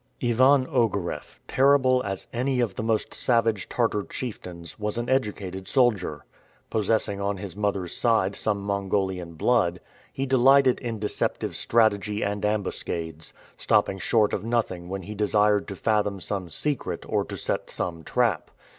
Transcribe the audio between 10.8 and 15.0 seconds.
deceptive strategy and ambuscades, stopping short of nothing